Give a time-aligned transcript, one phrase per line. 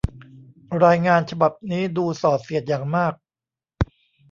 [0.83, 3.13] รายงานฉบับนี้ดูส่อเสียดอย่างมาก